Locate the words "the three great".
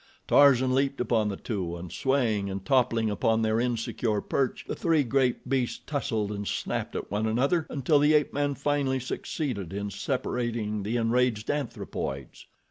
4.67-5.47